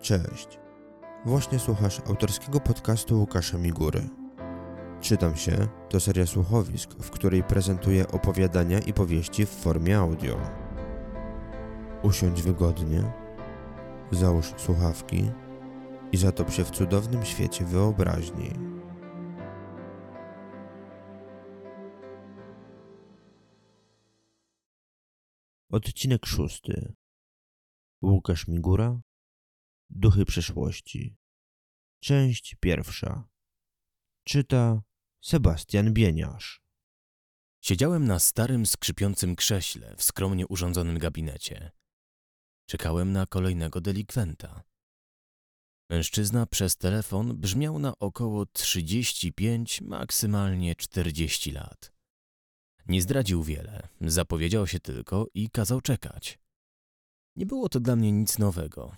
[0.00, 0.58] Cześć.
[1.24, 4.08] Właśnie słuchasz autorskiego podcastu Łukasza Migury.
[5.00, 10.40] Czytam się to seria słuchowisk, w której prezentuję opowiadania i powieści w formie audio.
[12.02, 13.12] Usiądź wygodnie,
[14.10, 15.30] załóż słuchawki
[16.12, 18.50] i zatop się w cudownym świecie wyobraźni.
[25.70, 26.94] Odcinek szósty.
[28.02, 29.00] Łukasz Migura
[29.90, 31.16] Duchy przeszłości.
[32.02, 33.28] Część pierwsza.
[34.24, 34.82] Czyta
[35.20, 36.62] Sebastian Bieniasz.
[37.60, 41.70] Siedziałem na starym, skrzypiącym krześle w skromnie urządzonym gabinecie.
[42.66, 44.62] Czekałem na kolejnego delikwenta.
[45.90, 51.92] Mężczyzna przez telefon brzmiał na około 35, maksymalnie 40 lat.
[52.86, 56.38] Nie zdradził wiele, zapowiedział się tylko i kazał czekać.
[57.36, 58.96] Nie było to dla mnie nic nowego.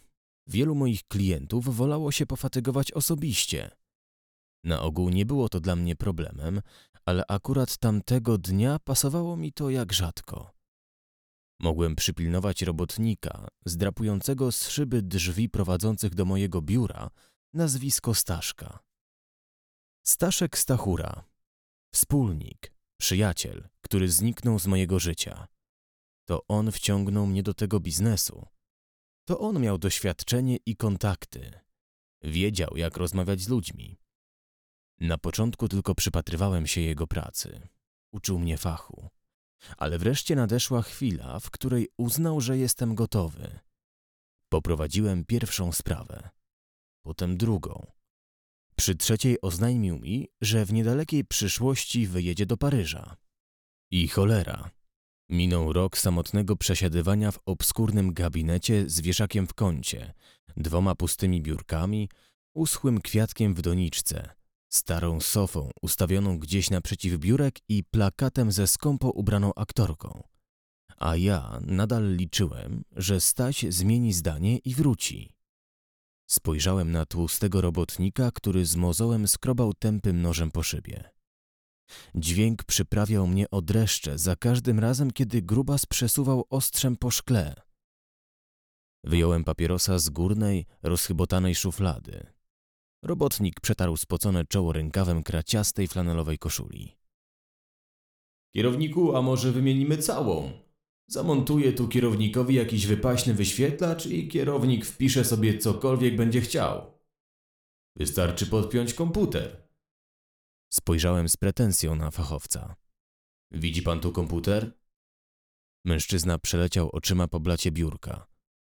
[0.52, 3.70] Wielu moich klientów wolało się pofatygować osobiście.
[4.64, 6.62] Na ogół nie było to dla mnie problemem,
[7.04, 10.50] ale akurat tamtego dnia pasowało mi to jak rzadko.
[11.60, 17.10] Mogłem przypilnować robotnika, zdrapującego z szyby drzwi prowadzących do mojego biura,
[17.54, 18.78] nazwisko Staszka.
[20.06, 21.24] Staszek Stachura,
[21.94, 25.46] wspólnik, przyjaciel, który zniknął z mojego życia.
[26.28, 28.46] To on wciągnął mnie do tego biznesu.
[29.24, 31.60] To on miał doświadczenie i kontakty.
[32.22, 33.98] Wiedział, jak rozmawiać z ludźmi.
[35.00, 37.68] Na początku tylko przypatrywałem się jego pracy.
[38.12, 39.08] Uczył mnie fachu.
[39.76, 43.58] Ale wreszcie nadeszła chwila, w której uznał, że jestem gotowy.
[44.48, 46.30] Poprowadziłem pierwszą sprawę,
[47.02, 47.86] potem drugą.
[48.76, 53.16] Przy trzeciej oznajmił mi, że w niedalekiej przyszłości wyjedzie do Paryża.
[53.90, 54.70] I cholera.
[55.32, 60.14] Minął rok samotnego przesiadywania w obskurnym gabinecie z wieszakiem w kącie,
[60.56, 62.08] dwoma pustymi biurkami,
[62.54, 64.30] uschłym kwiatkiem w doniczce,
[64.68, 70.22] starą sofą ustawioną gdzieś naprzeciw biurek i plakatem ze skąpo ubraną aktorką.
[70.96, 75.32] A ja nadal liczyłem, że Staś zmieni zdanie i wróci.
[76.26, 81.21] Spojrzałem na tłustego robotnika, który z mozołem skrobał tępym nożem po szybie.
[82.14, 87.54] Dźwięk przyprawiał mnie o dreszcze za każdym razem, kiedy grubas przesuwał ostrzem po szkle.
[89.04, 92.26] Wyjąłem papierosa z górnej, rozchybotanej szuflady.
[93.02, 96.96] Robotnik przetarł spocone czoło rękawem kraciastej flanelowej koszuli.
[98.54, 100.52] Kierowniku, a może wymienimy całą?
[101.06, 106.92] Zamontuję tu kierownikowi jakiś wypaśny wyświetlacz i kierownik wpisze sobie cokolwiek będzie chciał.
[107.96, 109.62] Wystarczy podpiąć komputer.
[110.72, 112.76] Spojrzałem z pretensją na fachowca.
[113.50, 114.78] Widzi pan tu komputer?
[115.84, 118.26] Mężczyzna przeleciał oczyma po blacie biurka.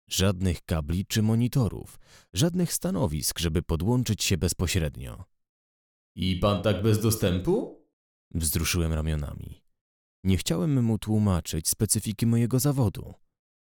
[0.08, 1.98] Żadnych kabli czy monitorów,
[2.32, 5.24] żadnych stanowisk, żeby podłączyć się bezpośrednio.
[6.16, 7.84] I pan tak bez dostępu?
[8.30, 9.62] Wzruszyłem ramionami.
[10.24, 13.14] Nie chciałem mu tłumaczyć specyfiki mojego zawodu.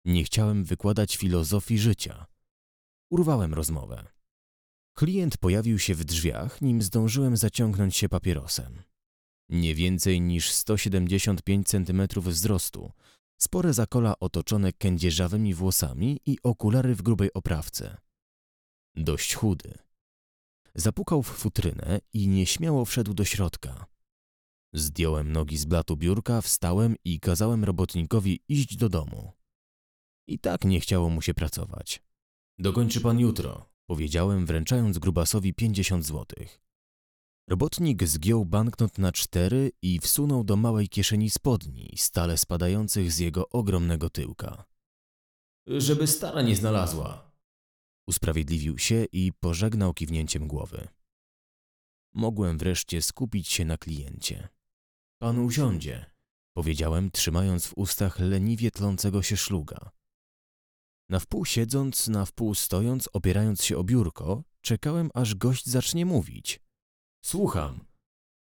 [0.06, 2.26] Nie chciałem wykładać filozofii życia.
[3.10, 4.08] Urwałem rozmowę.
[4.94, 8.84] Klient pojawił się w drzwiach, nim zdążyłem zaciągnąć się papierosem.
[9.50, 12.92] Nie więcej niż 175 cm wzrostu,
[13.38, 17.98] spore zakola otoczone kędzierzawymi włosami i okulary w grubej oprawce.
[18.96, 19.74] Dość chudy.
[20.76, 23.86] Zapukał w futrynę i nieśmiało wszedł do środka.
[24.74, 29.32] Zdjąłem nogi z blatu biurka, wstałem i kazałem robotnikowi iść do domu.
[30.28, 32.04] I tak nie chciało mu się pracować.
[32.60, 36.62] Dokończy pan jutro, powiedziałem, wręczając grubasowi 50 złotych.
[37.50, 43.50] Robotnik zgiął banknot na cztery i wsunął do małej kieszeni spodni, stale spadających z jego
[43.50, 44.66] ogromnego tyłka.
[45.68, 47.32] Żeby stara nie znalazła.
[48.08, 50.88] Usprawiedliwił się i pożegnał kiwnięciem głowy.
[52.14, 54.50] Mogłem wreszcie skupić się na kliencie.
[55.22, 56.06] Pan usiądzie,
[56.54, 59.92] powiedziałem, trzymając w ustach leniwie tlącego się szluga.
[61.12, 66.60] Na wpół siedząc, na wpół stojąc, opierając się o biurko, czekałem, aż gość zacznie mówić.
[67.26, 67.86] Słucham,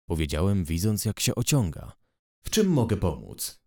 [0.10, 1.92] Powiedziałem, widząc, jak się ociąga.
[2.44, 3.60] w czym mogę pomóc?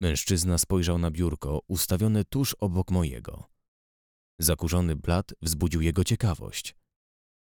[0.00, 3.50] Mężczyzna spojrzał na biurko, ustawione tuż obok mojego.
[4.38, 6.76] Zakurzony blat wzbudził jego ciekawość.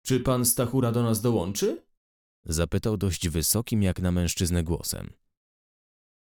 [0.07, 1.87] Czy pan Stachura do nas dołączy?
[2.45, 5.13] Zapytał dość wysokim jak na mężczyznę głosem.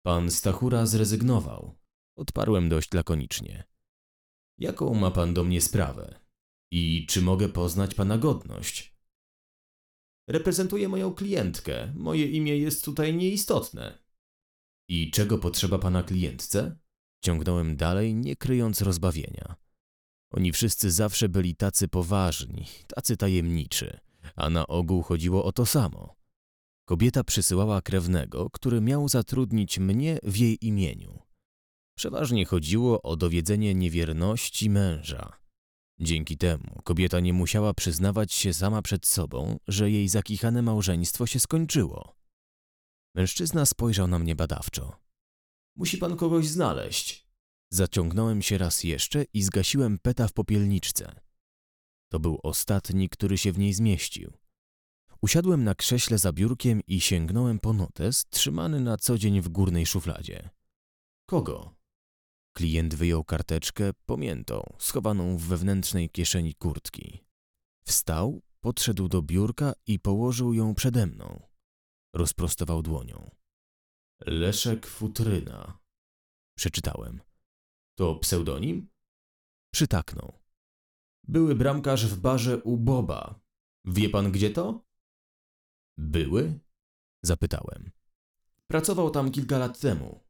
[0.03, 1.75] Pan Stachura zrezygnował.
[2.17, 3.70] Odparłem dość lakonicznie.
[4.61, 6.21] Jaką ma pan do mnie sprawę?
[6.73, 8.97] I czy mogę poznać pana godność?
[10.29, 11.93] Reprezentuję moją klientkę.
[11.97, 13.99] Moje imię jest tutaj nieistotne.
[14.89, 16.79] I czego potrzeba pana klientce?
[17.25, 19.57] Ciągnąłem dalej, nie kryjąc rozbawienia.
[20.31, 24.01] Oni wszyscy zawsze byli tacy poważni, tacy tajemniczy,
[24.37, 26.17] a na ogół chodziło o to samo.
[26.89, 31.30] Kobieta przysyłała krewnego, który miał zatrudnić mnie w jej imieniu.
[32.01, 35.33] Przeważnie chodziło o dowiedzenie niewierności męża.
[35.99, 41.41] Dzięki temu kobieta nie musiała przyznawać się sama przed sobą, że jej zakichane małżeństwo się
[41.41, 42.17] skończyło.
[43.15, 44.97] Mężczyzna spojrzał na mnie badawczo.
[45.77, 47.27] Musi pan kogoś znaleźć.
[47.71, 51.21] Zaciągnąłem się raz jeszcze i zgasiłem peta w popielniczce.
[52.13, 54.33] To był ostatni, który się w niej zmieścił.
[55.23, 59.87] Usiadłem na krześle za biurkiem i sięgnąłem po notes trzymany na co dzień w górnej
[59.87, 60.51] szufladzie.
[61.27, 61.80] Kogo?
[62.53, 67.25] Klient wyjął karteczkę pomiętą, schowaną w wewnętrznej kieszeni kurtki.
[67.85, 71.43] Wstał, podszedł do biurka i położył ją przede mną.
[72.15, 73.31] Rozprostował dłonią.
[74.27, 75.79] Leszek Futryna.
[76.57, 77.21] Przeczytałem.
[77.95, 78.89] To pseudonim?
[79.71, 80.33] Przytaknął.
[81.25, 83.41] Były bramkarz w barze u Boba.
[83.85, 84.85] Wie pan gdzie to?
[85.99, 86.61] Były?
[87.23, 87.91] Zapytałem.
[88.67, 90.21] Pracował tam kilka lat temu.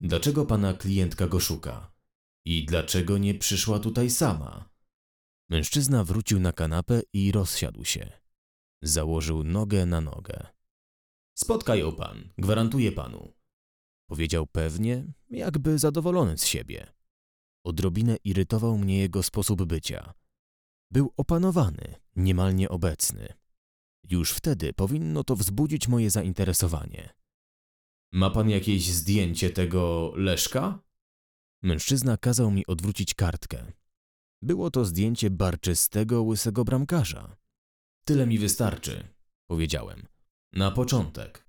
[0.00, 1.92] Dlaczego pana klientka go szuka?
[2.44, 4.68] I dlaczego nie przyszła tutaj sama?
[5.50, 8.12] Mężczyzna wrócił na kanapę i rozsiadł się.
[8.82, 10.46] Założył nogę na nogę.
[11.34, 13.32] Spotka ją pan, gwarantuję panu.
[14.08, 16.92] Powiedział pewnie, jakby zadowolony z siebie.
[17.64, 20.14] Odrobinę irytował mnie jego sposób bycia.
[20.90, 23.32] Był opanowany, niemal nieobecny.
[24.10, 27.17] Już wtedy powinno to wzbudzić moje zainteresowanie.
[28.12, 30.82] Ma pan jakieś zdjęcie tego Leszka?
[31.62, 33.72] Mężczyzna kazał mi odwrócić kartkę.
[34.42, 37.36] Było to zdjęcie barczystego, łysego bramkarza.
[38.04, 39.08] Tyle mi wystarczy,
[39.46, 40.06] powiedziałem.
[40.52, 41.48] Na początek.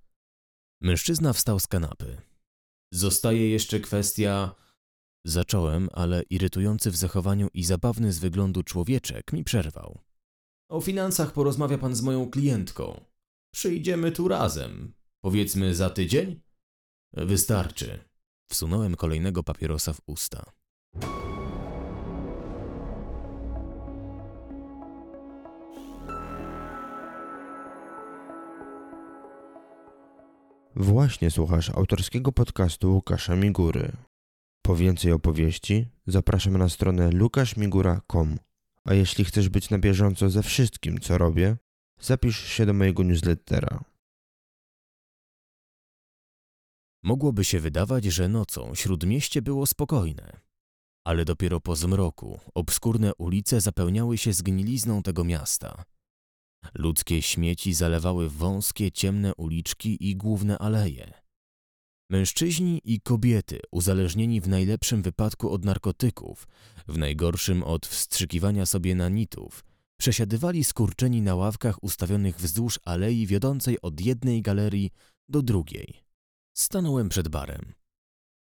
[0.81, 2.21] Mężczyzna wstał z kanapy.
[2.93, 4.55] Zostaje jeszcze kwestia.
[5.25, 10.01] Zacząłem, ale irytujący w zachowaniu i zabawny z wyglądu człowieczek mi przerwał.
[10.69, 13.05] O finansach porozmawia pan z moją klientką.
[13.53, 14.93] Przyjdziemy tu razem.
[15.21, 16.41] Powiedzmy za tydzień?
[17.13, 17.99] Wystarczy.
[18.51, 20.51] Wsunąłem kolejnego papierosa w usta.
[30.75, 33.91] Właśnie słuchasz autorskiego podcastu Łukasza Migury.
[34.61, 38.37] Po więcej opowieści zapraszam na stronę lukaszmigura.com.
[38.85, 41.57] A jeśli chcesz być na bieżąco ze wszystkim, co robię,
[42.01, 43.83] zapisz się do mojego newslettera.
[47.03, 50.39] Mogłoby się wydawać, że nocą śródmieście było spokojne.
[51.05, 55.83] Ale dopiero po zmroku obskurne ulice zapełniały się zgnilizną tego miasta.
[56.73, 61.13] Ludzkie śmieci zalewały wąskie, ciemne uliczki i główne aleje.
[62.09, 66.47] Mężczyźni i kobiety, uzależnieni w najlepszym wypadku od narkotyków,
[66.87, 69.65] w najgorszym od wstrzykiwania sobie nanitów,
[69.99, 74.91] przesiadywali skurczeni na ławkach ustawionych wzdłuż alei wiodącej od jednej galerii
[75.29, 76.08] do drugiej.
[76.59, 77.73] Stanąłem przed barem.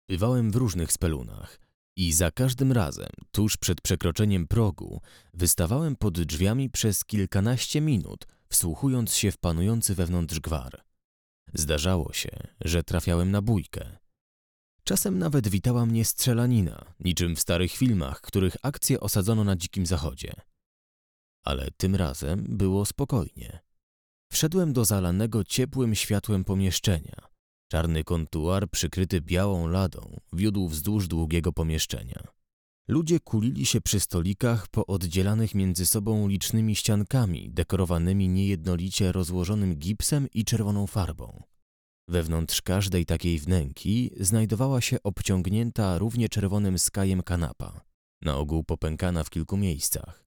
[0.10, 1.60] Bywałem w różnych spelunach
[1.98, 5.02] i za każdym razem, tuż przed przekroczeniem progu,
[5.34, 10.84] wystawałem pod drzwiami przez kilkanaście minut, wsłuchując się w panujący wewnątrz gwar.
[11.54, 12.30] Zdarzało się,
[12.62, 13.98] że trafiałem na bójkę.
[14.84, 20.34] Czasem nawet witała mnie strzelanina, niczym w starych filmach, których akcje osadzono na dzikim zachodzie.
[21.44, 23.60] Ale tym razem było spokojnie.
[24.32, 27.35] Wszedłem do zalanego ciepłym światłem pomieszczenia.
[27.76, 32.24] Czarny kontuar przykryty białą ladą wiódł wzdłuż długiego pomieszczenia.
[32.88, 40.46] Ludzie kulili się przy stolikach pooddzielanych między sobą licznymi ściankami dekorowanymi niejednolicie rozłożonym gipsem i
[40.46, 41.44] czerwoną farbą.
[42.08, 47.82] Wewnątrz każdej takiej wnęki znajdowała się obciągnięta równie czerwonym skajem kanapa,
[48.22, 50.26] na ogół popękana w kilku miejscach.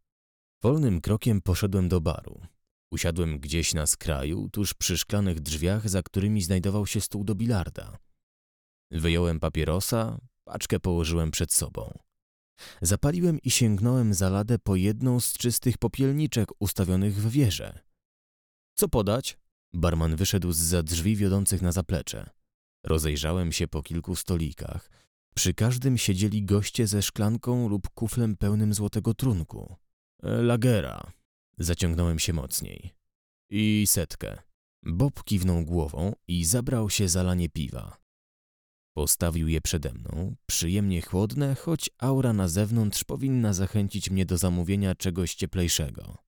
[0.63, 2.41] Wolnym krokiem poszedłem do baru.
[2.91, 7.99] Usiadłem gdzieś na skraju, tuż przy szklanych drzwiach, za którymi znajdował się stół do bilarda.
[8.91, 11.99] Wyjąłem papierosa, paczkę położyłem przed sobą.
[12.83, 17.79] Zapaliłem i sięgnąłem za ladę po jedną z czystych popielniczek ustawionych w wieże.
[18.75, 19.39] Co podać?
[19.73, 22.31] Barman wyszedł z za drzwi wiodących na zaplecze.
[22.87, 24.91] Rozejrzałem się po kilku stolikach.
[25.35, 29.77] Przy każdym siedzieli goście ze szklanką lub kuflem pełnym złotego trunku.
[30.23, 31.13] E, Lagera.
[31.59, 32.95] Zaciągnąłem się mocniej.
[33.51, 34.43] I setkę.
[34.83, 37.97] Bob kiwnął głową i zabrał się za lanie piwa.
[38.97, 44.95] Postawił je przede mną, przyjemnie chłodne, choć aura na zewnątrz powinna zachęcić mnie do zamówienia
[44.95, 46.19] czegoś cieplejszego.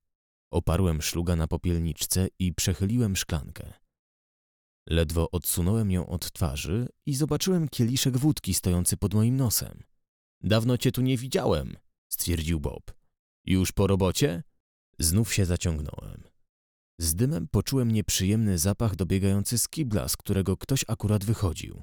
[0.53, 3.73] Oparłem szluga na popielniczce i przechyliłem szklankę.
[4.89, 9.83] Ledwo odsunąłem ją od twarzy i zobaczyłem kieliszek wódki stojący pod moim nosem.
[10.43, 11.77] Dawno cię tu nie widziałem,
[12.09, 12.95] stwierdził Bob.
[13.47, 14.43] Już po robocie?
[15.01, 16.23] Znów się zaciągnąłem.
[16.99, 21.83] Z dymem poczułem nieprzyjemny zapach dobiegający z kibla, z którego ktoś akurat wychodził.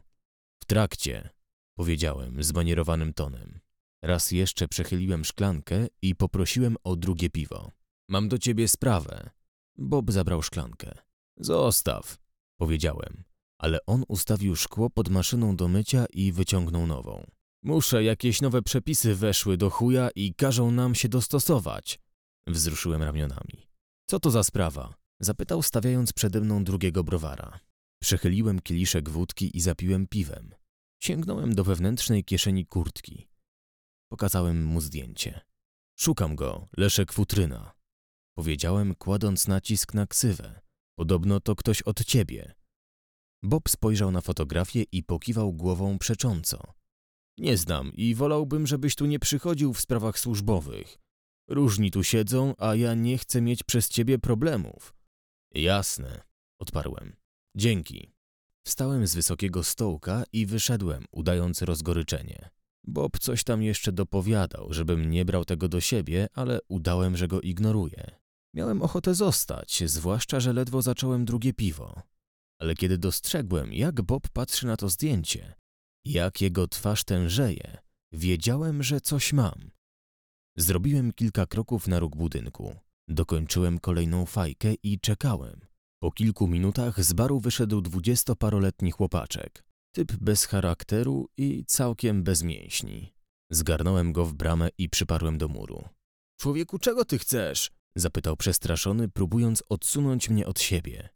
[0.63, 1.29] W trakcie,
[1.77, 3.59] powiedziałem zmanierowanym tonem.
[4.03, 7.71] Raz jeszcze przechyliłem szklankę i poprosiłem o drugie piwo.
[8.09, 9.29] Mam do ciebie sprawę.
[9.77, 10.91] Bob zabrał szklankę.
[11.37, 12.17] Zostaw,
[12.59, 13.23] powiedziałem,
[13.57, 17.25] ale on ustawił szkło pod maszyną do mycia i wyciągnął nową.
[17.63, 21.99] Muszę, jakieś nowe przepisy weszły do chuja i każą nam się dostosować.
[22.47, 23.67] Wzruszyłem ramionami.
[24.09, 24.95] Co to za sprawa?
[25.19, 27.59] Zapytał, stawiając przede mną drugiego browara.
[28.01, 30.55] Przechyliłem kieliszek wódki i zapiłem piwem.
[31.03, 33.27] Sięgnąłem do wewnętrznej kieszeni kurtki.
[34.11, 35.41] Pokazałem mu zdjęcie.
[35.99, 37.71] Szukam go, Leszek Futryna.
[38.37, 40.61] Powiedziałem, kładąc nacisk na ksywę.
[40.97, 42.55] Podobno to ktoś od ciebie.
[43.43, 46.73] Bob spojrzał na fotografię i pokiwał głową przecząco.
[47.37, 50.97] Nie znam i wolałbym, żebyś tu nie przychodził w sprawach służbowych.
[51.47, 54.93] Różni tu siedzą, a ja nie chcę mieć przez ciebie problemów.
[55.53, 56.21] Jasne,
[56.59, 57.15] odparłem.
[57.55, 58.11] Dzięki.
[58.65, 62.49] Wstałem z wysokiego stołka i wyszedłem, udając rozgoryczenie.
[62.83, 67.41] Bob coś tam jeszcze dopowiadał, żebym nie brał tego do siebie, ale udałem, że go
[67.41, 68.11] ignoruję.
[68.53, 72.01] Miałem ochotę zostać, zwłaszcza, że ledwo zacząłem drugie piwo.
[72.59, 75.53] Ale kiedy dostrzegłem, jak Bob patrzy na to zdjęcie,
[76.05, 77.77] jak jego twarz tężeje,
[78.11, 79.71] wiedziałem, że coś mam.
[80.59, 82.75] Zrobiłem kilka kroków na róg budynku.
[83.07, 85.61] Dokończyłem kolejną fajkę i czekałem.
[85.99, 89.63] Po kilku minutach z baru wyszedł dwudziestoparoletni chłopaczek.
[89.91, 93.13] Typ bez charakteru i całkiem bez mięśni.
[93.51, 95.83] Zgarnąłem go w bramę i przyparłem do muru.
[96.39, 97.71] Człowieku, czego ty chcesz?
[97.95, 101.09] Zapytał przestraszony, próbując odsunąć mnie od siebie.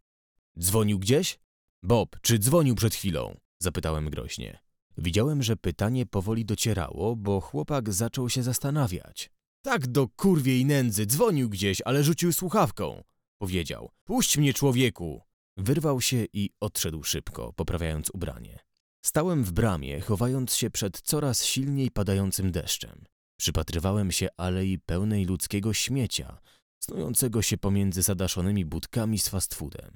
[0.60, 1.40] Dzwonił gdzieś?
[1.84, 3.38] Bob, czy dzwonił przed chwilą?
[3.60, 4.60] Zapytałem groźnie.
[5.04, 9.30] Widziałem, że pytanie powoli docierało, bo chłopak zaczął się zastanawiać.
[9.62, 13.04] Tak do kurwiej nędzy, dzwonił gdzieś, ale rzucił słuchawką.
[13.38, 15.22] Powiedział, puść mnie człowieku.
[15.58, 18.60] Wyrwał się i odszedł szybko, poprawiając ubranie.
[19.06, 23.06] Stałem w bramie, chowając się przed coraz silniej padającym deszczem.
[23.40, 26.38] Przypatrywałem się alei pełnej ludzkiego śmiecia,
[26.80, 29.96] snującego się pomiędzy zadaszonymi budkami z fast foodem.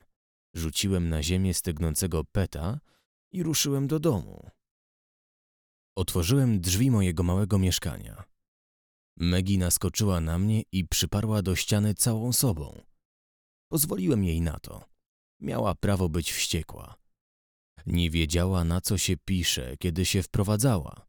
[0.54, 2.80] Rzuciłem na ziemię stygnącego peta
[3.32, 4.50] i ruszyłem do domu.
[5.96, 8.24] Otworzyłem drzwi mojego małego mieszkania.
[9.18, 12.82] Megi naskoczyła na mnie i przyparła do ściany całą sobą.
[13.72, 14.86] Pozwoliłem jej na to.
[15.42, 16.96] Miała prawo być wściekła.
[17.86, 21.06] Nie wiedziała, na co się pisze, kiedy się wprowadzała.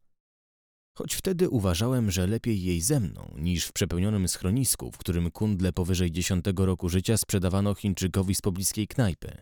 [0.97, 5.73] Choć wtedy uważałem, że lepiej jej ze mną, niż w przepełnionym schronisku, w którym kundle
[5.73, 9.41] powyżej dziesiątego roku życia sprzedawano Chińczykowi z pobliskiej knajpy.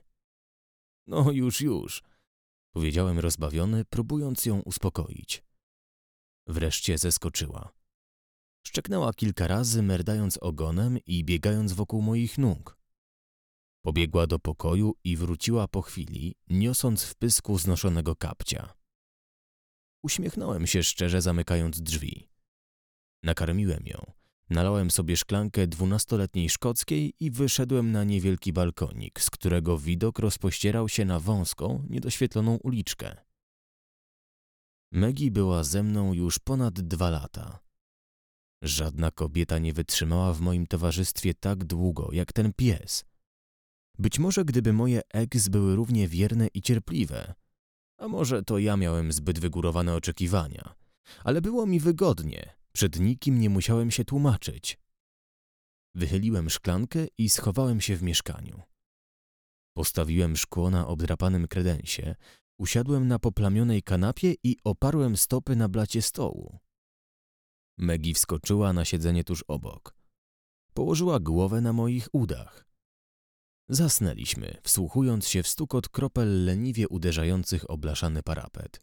[1.08, 2.04] No już, już,
[2.76, 5.44] powiedziałem rozbawiony, próbując ją uspokoić.
[6.48, 7.74] Wreszcie zeskoczyła.
[8.68, 12.78] Szczeknęła kilka razy, merdając ogonem i biegając wokół moich nóg.
[13.82, 18.74] Pobiegła do pokoju i wróciła po chwili, niosąc w pysku znoszonego kapcia.
[20.04, 22.30] Uśmiechnąłem się szczerze, zamykając drzwi.
[23.24, 24.12] Nakarmiłem ją,
[24.50, 31.06] nalałem sobie szklankę dwunastoletniej szkockiej i wyszedłem na niewielki balkonik, z którego widok rozpościerał się
[31.06, 33.16] na wąską, niedoświetloną uliczkę.
[34.92, 37.60] Megi była ze mną już ponad dwa lata.
[38.62, 43.06] Żadna kobieta nie wytrzymała w moim towarzystwie tak długo jak ten pies.
[44.00, 47.34] Być może gdyby moje ex były równie wierne i cierpliwe,
[47.98, 50.76] a może to ja miałem zbyt wygórowane oczekiwania,
[51.24, 54.78] ale było mi wygodnie, przed nikim nie musiałem się tłumaczyć.
[55.96, 58.62] Wychyliłem szklankę i schowałem się w mieszkaniu.
[59.74, 62.16] Postawiłem szkło na obdrapanym kredensie,
[62.60, 66.60] usiadłem na poplamionej kanapie i oparłem stopy na blacie stołu.
[67.78, 69.96] Megi wskoczyła na siedzenie tuż obok.
[70.74, 72.66] Położyła głowę na moich udach.
[73.70, 78.82] Zasnęliśmy, wsłuchując się w stukot kropel leniwie uderzających o blaszany parapet.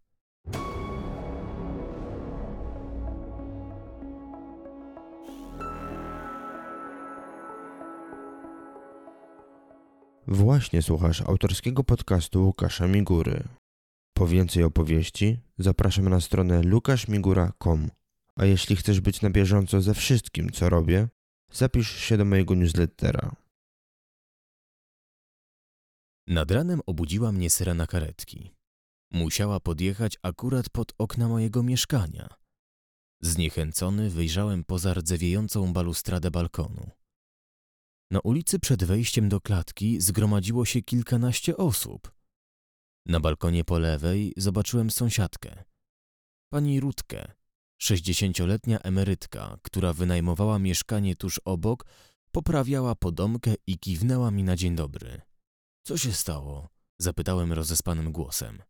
[10.32, 13.44] Właśnie słuchasz autorskiego podcastu Łukasza Migury.
[14.16, 17.90] Po więcej opowieści zapraszam na stronę lukaszmigura.com.
[18.36, 21.08] A jeśli chcesz być na bieżąco ze wszystkim, co robię,
[21.52, 23.36] zapisz się do mojego newslettera.
[26.26, 28.50] Nad ranem obudziła mnie syrena karetki.
[29.10, 32.28] Musiała podjechać akurat pod okna mojego mieszkania.
[33.20, 37.01] Zniechęcony wyjrzałem poza rdzewiejącą balustradę balkonu.
[38.12, 42.12] Na ulicy przed wejściem do klatki zgromadziło się kilkanaście osób.
[43.06, 45.64] Na balkonie po lewej zobaczyłem sąsiadkę.
[46.52, 47.32] Pani Rutkę,
[47.82, 51.86] Sześćdziesięcioletnia emerytka, która wynajmowała mieszkanie tuż obok,
[52.32, 55.20] poprawiała podomkę i kiwnęła mi na dzień dobry.
[55.86, 56.68] Co się stało?
[56.98, 58.62] Zapytałem rozespanym głosem.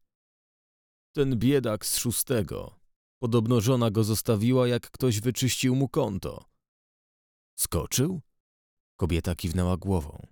[1.13, 2.81] Ten biedak z szóstego.
[3.23, 6.45] Podobno żona go zostawiła, jak ktoś wyczyścił mu konto.
[7.59, 8.21] Skoczył?
[9.03, 10.27] Kobieta kiwnęła głową.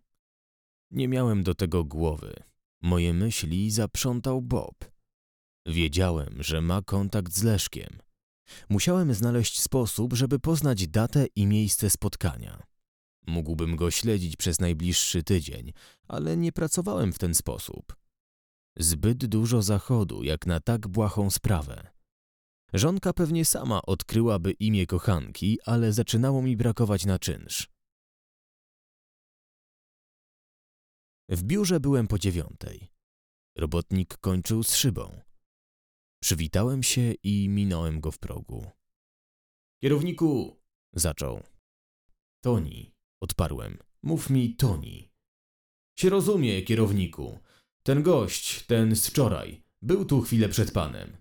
[0.90, 2.34] Nie miałem do tego głowy.
[2.82, 4.90] Moje myśli zaprzątał Bob.
[5.66, 7.98] Wiedziałem, że ma kontakt z Leszkiem.
[8.68, 12.62] Musiałem znaleźć sposób, żeby poznać datę i miejsce spotkania.
[13.26, 15.72] Mógłbym go śledzić przez najbliższy tydzień,
[16.08, 17.96] ale nie pracowałem w ten sposób.
[18.78, 21.90] Zbyt dużo zachodu, jak na tak błahą sprawę.
[22.72, 27.79] Żonka pewnie sama odkryłaby imię kochanki, ale zaczynało mi brakować na czynsz.
[31.30, 32.92] W biurze byłem po dziewiątej.
[33.56, 35.20] Robotnik kończył z szybą.
[36.22, 38.70] Przywitałem się i minąłem go w progu.
[39.82, 40.60] Kierowniku,
[40.92, 41.42] Zaczął.
[42.44, 43.78] Toni, odparłem.
[44.02, 45.12] Mów mi Toni.
[45.98, 47.38] się rozumie, kierowniku.
[47.82, 51.16] Ten gość, ten z wczoraj, był tu chwilę przed panem.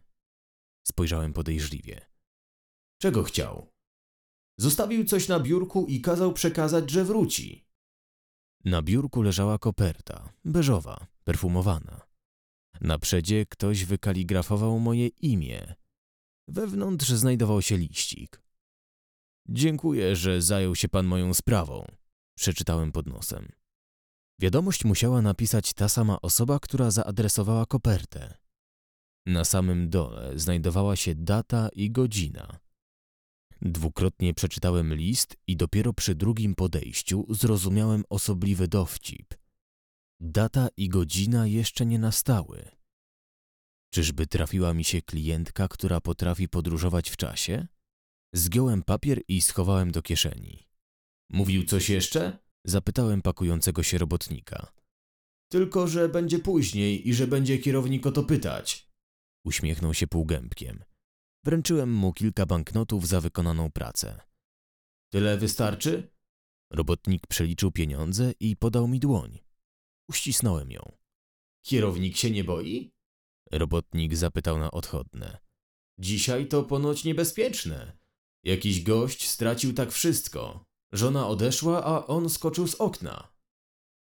[0.88, 2.06] Spojrzałem podejrzliwie.
[3.02, 3.74] Czego chciał?
[4.58, 7.69] Zostawił coś na biurku i kazał przekazać, że wróci.
[8.66, 12.02] Na biurku leżała koperta, beżowa, perfumowana.
[12.82, 15.76] Na przedzie ktoś wykaligrafował moje imię.
[16.48, 18.42] Wewnątrz znajdował się liścik.
[19.50, 21.86] Dziękuję, że zajął się pan moją sprawą,
[22.38, 23.52] przeczytałem pod nosem.
[24.40, 28.38] Wiadomość musiała napisać ta sama osoba, która zaadresowała kopertę.
[29.26, 32.60] Na samym dole znajdowała się data i godzina.
[33.62, 39.34] Dwukrotnie przeczytałem list i dopiero przy drugim podejściu zrozumiałem osobliwy dowcip.
[40.20, 42.72] Data i godzina jeszcze nie nastały.
[43.94, 47.68] Czyżby trafiła mi się klientka, która potrafi podróżować w czasie?
[48.34, 50.68] Zgiąłem papier i schowałem do kieszeni.
[51.30, 52.38] Mówił coś jeszcze?
[52.66, 54.72] Zapytałem pakującego się robotnika.
[55.52, 58.90] Tylko, że będzie później i że będzie kierownik o to pytać.
[59.46, 60.84] Uśmiechnął się półgębkiem.
[61.44, 64.22] Wręczyłem mu kilka banknotów za wykonaną pracę.
[65.10, 66.12] Tyle wystarczy?
[66.72, 69.40] Robotnik przeliczył pieniądze i podał mi dłoń.
[70.10, 70.98] Uścisnąłem ją.
[71.66, 72.92] Kierownik się nie boi?
[73.52, 75.38] Robotnik zapytał na odchodne.
[76.00, 77.98] Dzisiaj to ponoć niebezpieczne.
[78.44, 80.66] Jakiś gość stracił tak wszystko.
[80.92, 83.34] Żona odeszła, a on skoczył z okna.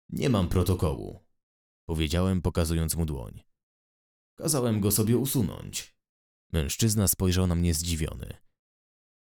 [0.09, 1.25] Nie mam protokołu.
[1.89, 3.43] Powiedziałem, pokazując mu dłoń.
[4.39, 5.95] Kazałem go sobie usunąć.
[6.55, 8.37] Mężczyzna spojrzał na mnie zdziwiony.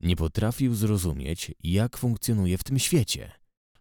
[0.01, 3.33] Nie potrafił zrozumieć, jak funkcjonuje w tym świecie,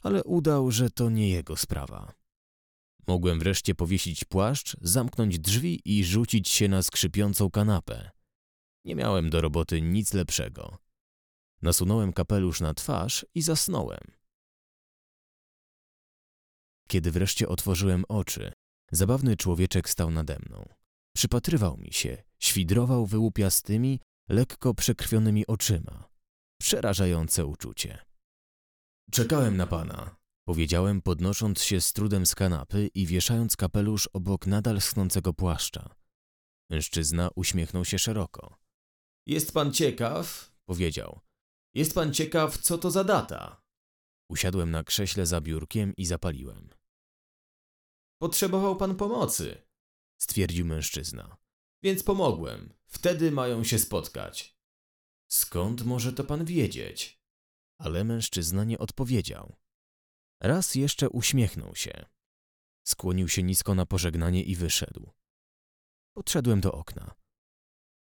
[0.02, 2.14] ale udał, że to nie jego sprawa.
[3.08, 8.12] Mogłem wreszcie powiesić płaszcz, zamknąć drzwi i rzucić się na skrzypiącą kanapę.
[8.86, 10.78] Nie miałem do roboty nic lepszego.
[11.62, 14.12] Nasunąłem kapelusz na twarz i zasnąłem.
[16.88, 18.54] Kiedy wreszcie otworzyłem oczy,
[18.92, 20.70] zabawny człowieczek stał nade mną.
[21.16, 26.10] Przypatrywał mi się, świdrował wyłupiastymi, lekko przekrwionymi oczyma.
[26.62, 28.06] Przerażające uczucie.
[29.12, 30.16] Czekałem na pana.
[30.48, 35.96] Powiedziałem, podnosząc się z trudem z kanapy i wieszając kapelusz obok nadal schnącego płaszcza.
[36.70, 38.58] Mężczyzna uśmiechnął się szeroko.
[39.26, 40.52] Jest pan ciekaw?
[40.66, 41.20] Powiedział.
[41.74, 43.62] Jest pan ciekaw, co to za data?
[44.30, 46.70] Usiadłem na krześle za biurkiem i zapaliłem.
[48.22, 49.62] Potrzebował pan pomocy,
[50.22, 51.43] Stwierdził mężczyzna.
[51.84, 52.74] Więc pomogłem.
[52.86, 54.58] Wtedy mają się spotkać.
[55.32, 57.24] Skąd może to pan wiedzieć?
[57.80, 59.56] Ale mężczyzna nie odpowiedział.
[60.42, 62.06] Raz jeszcze uśmiechnął się.
[62.88, 65.12] Skłonił się nisko na pożegnanie i wyszedł.
[66.14, 67.16] Podszedłem do okna.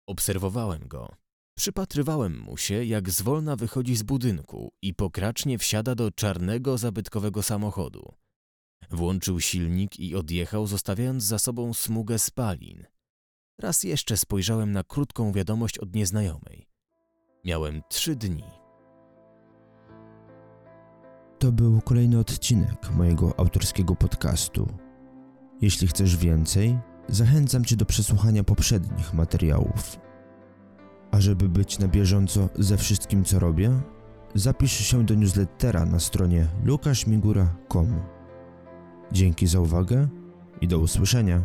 [0.06, 1.16] Obserwowałem go.
[1.58, 8.14] Przypatrywałem mu się, jak zwolna wychodzi z budynku i pokracznie wsiada do czarnego, zabytkowego samochodu.
[8.90, 12.86] Włączył silnik i odjechał, zostawiając za sobą smugę spalin.
[13.58, 16.68] Raz jeszcze spojrzałem na krótką wiadomość od nieznajomej.
[17.44, 18.44] Miałem trzy dni.
[21.38, 24.68] To był kolejny odcinek mojego autorskiego podcastu.
[25.60, 29.96] Jeśli chcesz więcej, zachęcam Cię do przesłuchania poprzednich materiałów.
[31.10, 33.80] A żeby być na bieżąco ze wszystkim, co robię,
[34.34, 38.02] zapisz się do newslettera na stronie lukaszmigura.com.
[39.12, 40.08] Dzięki za uwagę
[40.60, 41.42] i do usłyszenia.